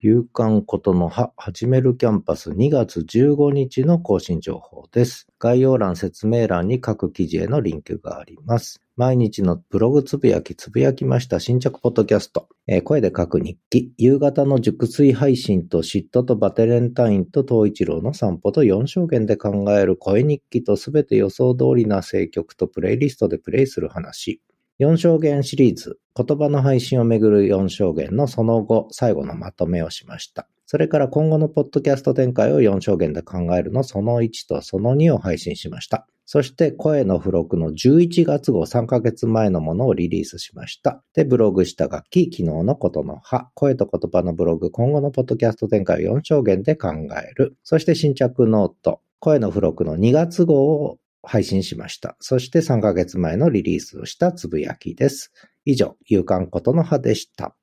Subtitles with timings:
[0.00, 5.26] 夕刊ことの葉、始めるキャンパス2月15日の更新情報です。
[5.40, 8.80] 概要欄、説明欄に各記事へのリンクがあります。
[8.94, 24.40] 毎日のブログつぶやき、つぶやきました新着ポッドキャスト、えー、声で書く日記、夕方の熟睡配信と嫉妬とバテレンタインと東一郎の散歩と4証言で考える声日記とすべて予想通りな選曲とプレイリストでプレイする話、
[24.80, 30.48] 4証言シリーズ、言葉の配信をめぐる4証言のその後、最後のまとめをしました。
[30.66, 36.06] それから今後のポッドキャスト展開を4証言で考えるのその1とその2を配信しました。
[36.26, 41.02] そして声の付録の11月号3ヶ月前のものをリリースしました。
[41.14, 47.56] で、ブログ下書き、昨日のことの葉、声と言葉のブログ、今後のポッドキャスト展開を4象限で考える。
[47.64, 52.16] そして新着ノート、声の付録の2月号を配信しました。
[52.20, 55.30] そして3ヶ月前のリリースをしたつぶやきです。
[55.66, 57.54] 以上、夕刊ことのはでした。